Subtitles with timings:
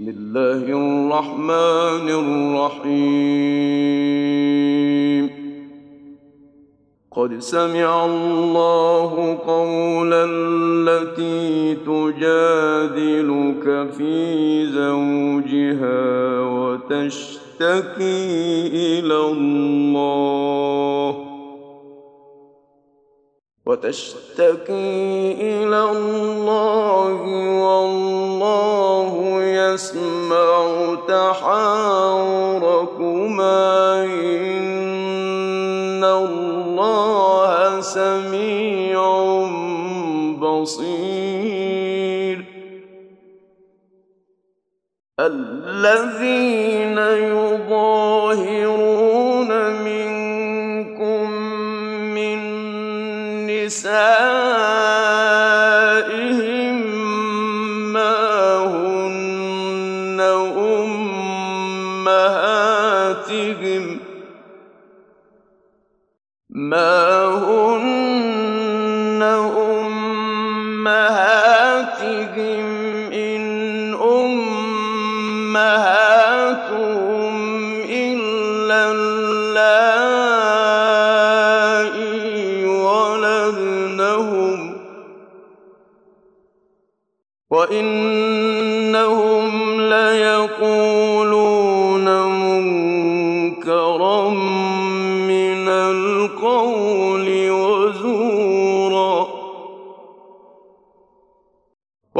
[0.00, 2.06] بسم الله الرحمن
[2.78, 3.24] الرحيم.
[7.12, 18.18] قد سمع الله قول التي تجادلك في زوجها وتشتكي
[18.98, 21.10] إلى الله.
[23.66, 27.18] وتشتكي إلى الله
[28.42, 32.04] والله يسمع تحاوركما
[34.04, 39.00] إن الله سميع
[40.38, 42.44] بصير.
[45.20, 46.98] الذين
[47.34, 48.87] يظاهرون
[71.87, 72.76] أمهاتهم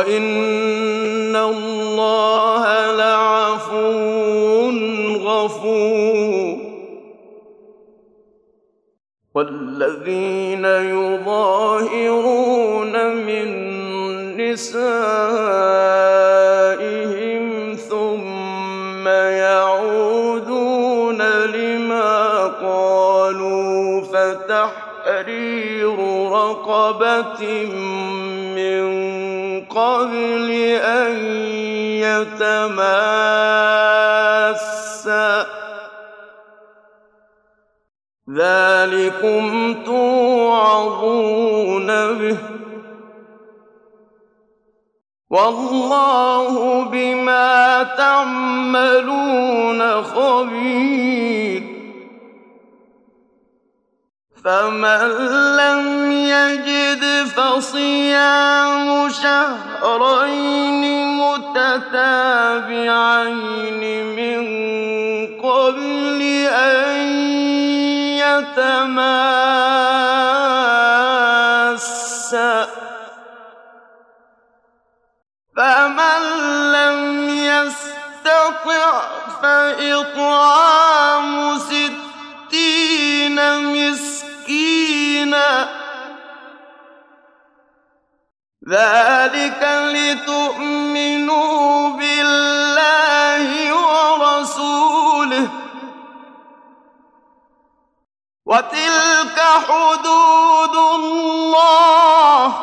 [0.00, 4.70] وإن الله لعفو
[5.16, 6.56] غفور
[9.34, 12.14] والذين يظاهرون
[13.16, 13.46] من
[14.36, 14.96] نسائهم
[17.76, 19.08] ثم
[19.48, 20.42] يعودون
[21.44, 25.96] لما قالوا فتحرير
[26.32, 27.42] رقبة
[28.56, 29.19] من
[29.70, 30.50] قبل
[30.82, 31.14] أن
[32.02, 32.90] يتماسا
[38.36, 41.86] ذلكم توعظون
[42.18, 42.38] به.
[45.30, 49.22] والله بما تعملون
[50.02, 51.69] خبير.
[54.44, 55.08] فمن
[55.56, 57.04] لم يجد
[57.36, 60.82] فصيام شهرين
[61.16, 62.54] متتابعين
[64.16, 64.40] من
[65.40, 67.06] قبل أن
[68.40, 69.30] يتماسا
[75.56, 76.22] فمن
[76.72, 78.92] لم يستطع
[79.42, 81.28] فإطعام
[81.58, 83.38] ستين
[85.30, 85.68] مسكينا
[88.68, 89.62] ذلك
[89.94, 95.48] لتؤمنوا بالله ورسوله.
[98.46, 102.54] وتلك حدود الله.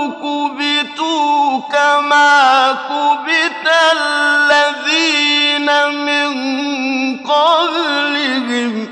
[0.08, 5.66] كبتوا كما كبت الذين
[6.06, 6.28] من
[7.18, 8.88] قبلهم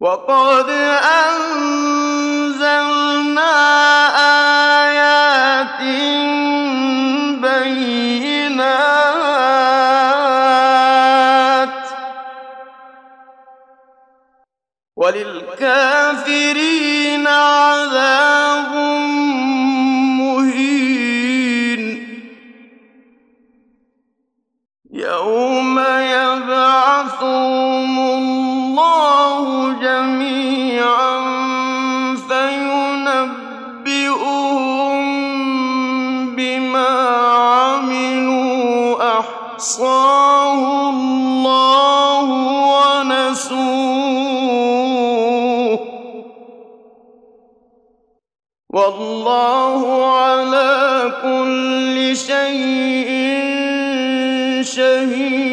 [0.00, 2.05] وقد أنزلنا
[15.06, 16.66] وللكافرين
[17.26, 18.25] عذاب
[48.76, 53.10] والله على كل شيء
[54.62, 55.45] شهيد.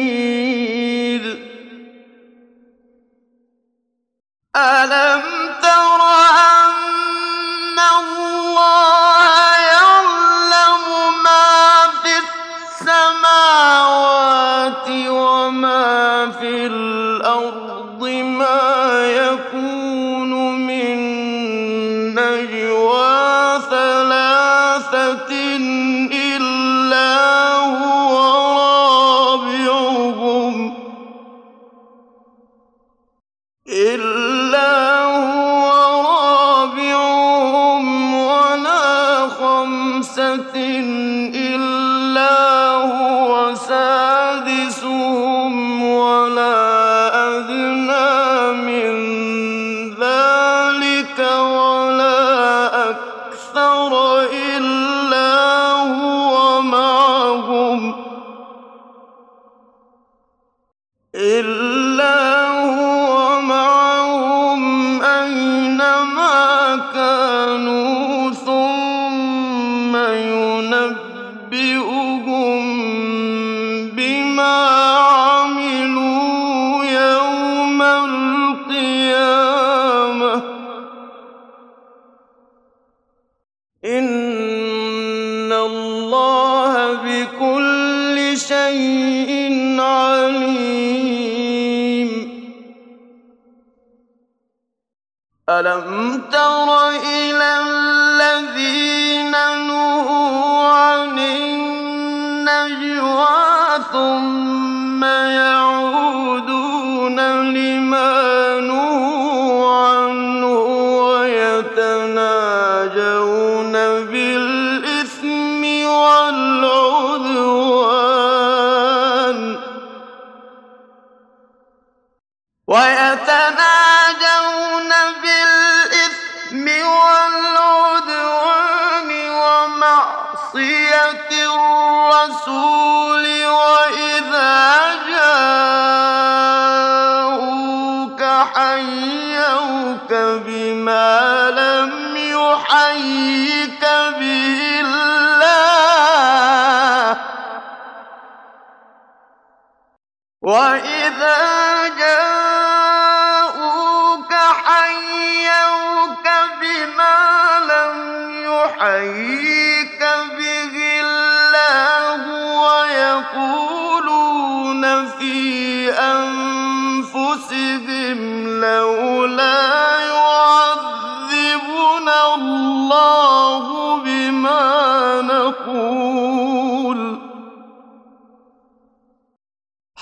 [95.76, 96.03] لما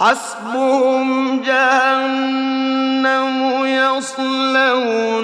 [0.03, 3.27] حسبهم جهنم
[3.67, 5.15] يصلونها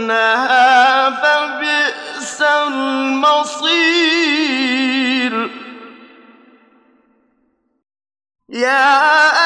[1.10, 3.98] فبئس المصير.
[8.48, 9.38] يا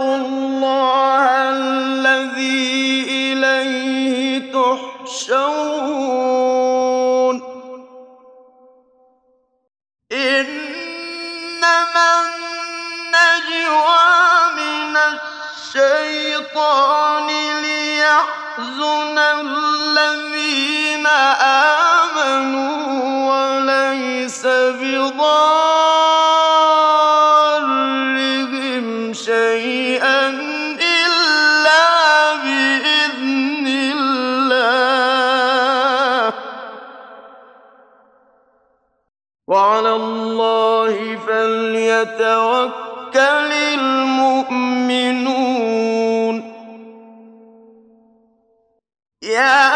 [0.00, 2.19] واتقوا الله الذي
[39.50, 42.80] وعلى الله فليتوكل
[43.74, 44.90] المؤمنون.
[49.22, 49.69] يا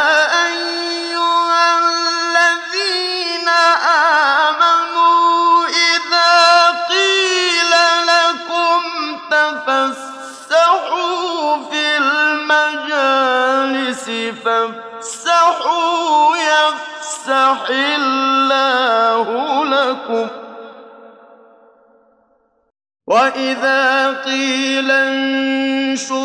[23.07, 26.25] وإذا قيل انشزوا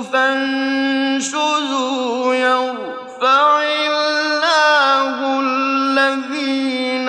[0.00, 1.54] فانشزوا
[2.34, 7.08] يرفع الله الذين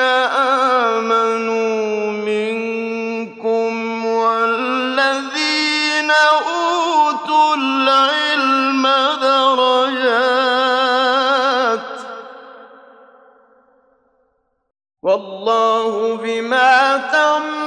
[1.00, 8.88] آمنوا منكم والذين أوتوا العلم
[9.22, 9.92] درجات
[15.04, 17.61] والله بما تعملون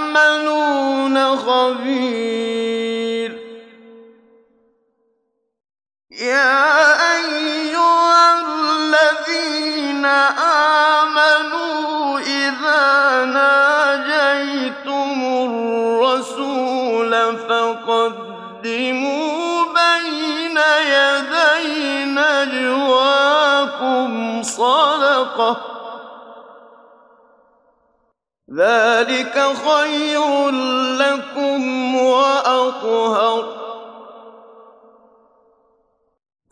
[1.47, 3.31] خبير.
[6.11, 6.73] يا
[7.17, 10.05] أيها الذين
[11.05, 17.12] آمنوا إذا ناجيتم الرسول
[17.49, 18.45] فقدموا
[19.64, 23.33] بين يدي نجواكم
[24.43, 25.63] صدقه
[28.56, 29.34] ذلك
[29.66, 30.50] خير
[30.99, 33.64] لكم وأطهر.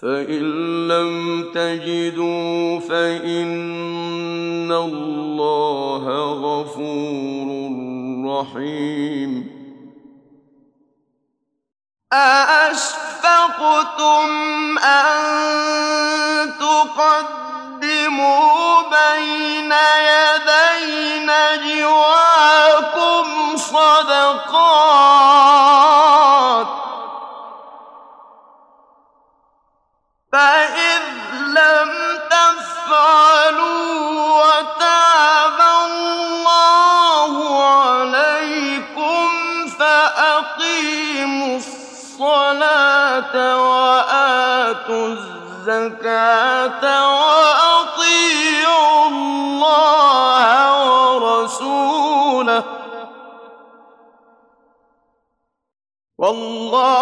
[0.03, 0.43] فإن
[0.89, 7.49] لم تجدوا فإن الله غفور
[8.27, 9.53] رحيم.
[12.13, 13.09] أأشفقتم
[14.79, 15.13] أن
[16.61, 18.43] تقدموا
[18.83, 19.73] بين
[43.35, 46.85] وآتوا الزكاة
[47.19, 50.45] وأطيعوا الله
[51.15, 52.63] ورسوله
[56.19, 57.02] والله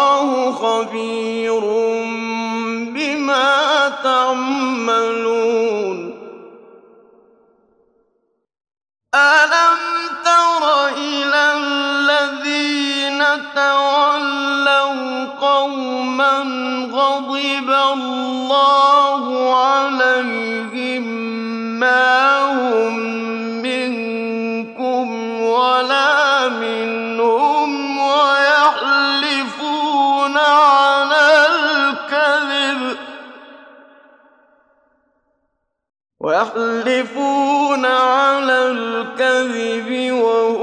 [36.21, 40.60] ويحلفون على الكذب وهم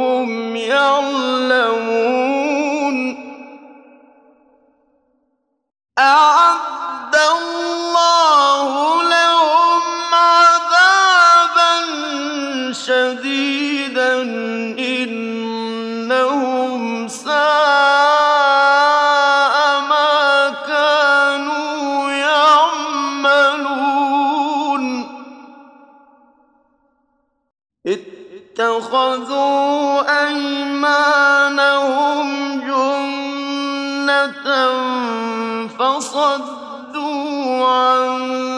[28.78, 31.48] اتخذوا أيمانهم
[32.60, 34.46] جنة
[35.78, 38.57] فصدوا عن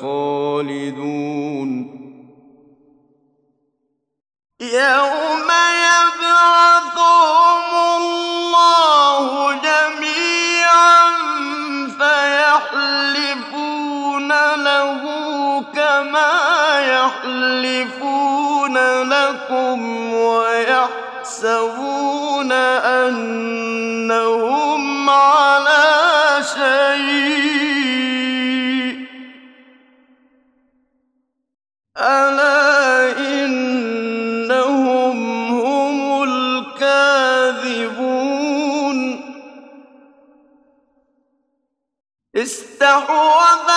[0.00, 1.70] خالدون.
[4.60, 5.48] يوم
[5.88, 11.04] يبعثهم الله جميعا
[12.68, 13.48] فيحلفون
[14.54, 15.02] له
[15.74, 16.34] كما
[16.80, 19.78] يحلفون لكم
[20.14, 21.68] ويحسبون
[42.80, 43.68] استحوذ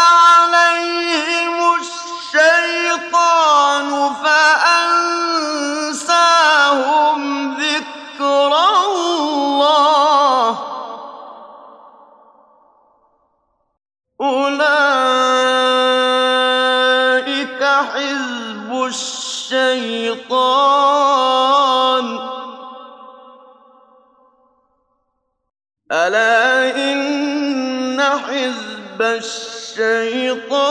[29.03, 30.63] الشيطان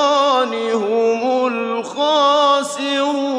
[0.73, 3.30] هم الخاسرون.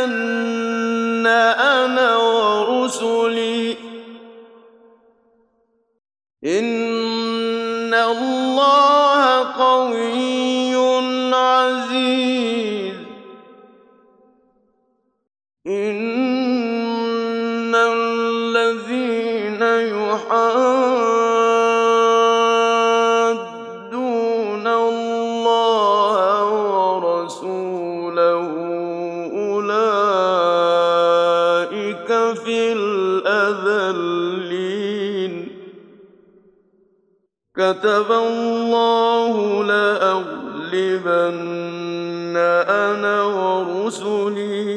[1.27, 3.77] أنا ورسلي.
[6.45, 10.38] إن الله قوي
[37.69, 41.17] كتب الله لأغلبن
[42.69, 44.77] أنا ورسلي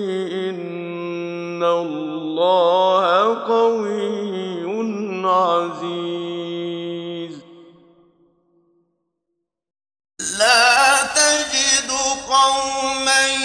[0.49, 3.05] إن الله
[3.47, 4.21] قوي
[5.25, 6.61] عزيز.
[10.39, 11.91] لا تجد
[12.29, 13.40] قوما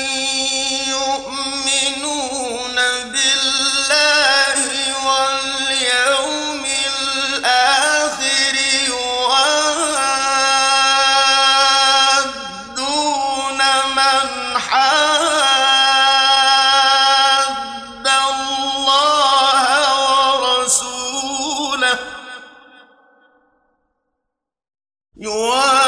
[25.18, 25.85] you are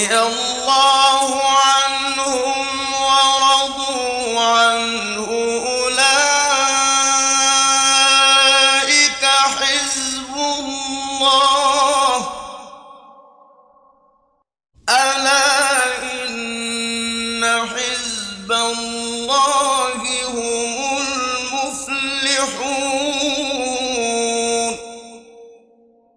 [0.00, 1.41] الله